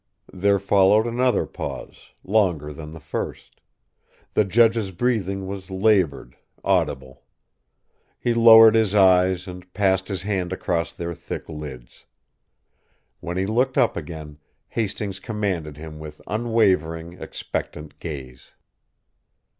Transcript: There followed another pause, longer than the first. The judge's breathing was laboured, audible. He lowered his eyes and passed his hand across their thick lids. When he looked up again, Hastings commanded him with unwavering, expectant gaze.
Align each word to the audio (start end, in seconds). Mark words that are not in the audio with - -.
There 0.33 0.57
followed 0.57 1.05
another 1.05 1.45
pause, 1.45 2.09
longer 2.23 2.73
than 2.73 2.89
the 2.89 2.99
first. 2.99 3.61
The 4.33 4.43
judge's 4.43 4.91
breathing 4.91 5.45
was 5.45 5.69
laboured, 5.69 6.35
audible. 6.63 7.21
He 8.19 8.33
lowered 8.33 8.73
his 8.73 8.95
eyes 8.95 9.47
and 9.47 9.71
passed 9.75 10.07
his 10.07 10.23
hand 10.23 10.51
across 10.51 10.91
their 10.91 11.13
thick 11.13 11.47
lids. 11.47 12.05
When 13.19 13.37
he 13.37 13.45
looked 13.45 13.77
up 13.77 13.95
again, 13.95 14.39
Hastings 14.69 15.19
commanded 15.19 15.77
him 15.77 15.99
with 15.99 16.19
unwavering, 16.25 17.13
expectant 17.21 17.99
gaze. 17.99 18.53